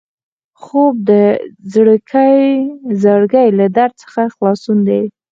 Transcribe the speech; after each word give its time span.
خوب 0.61 0.93
د 1.09 1.11
زړګي 3.01 3.45
له 3.59 3.65
درد 3.77 3.93
څخه 4.03 4.21
خلاصون 4.35 4.77
دی 4.87 5.03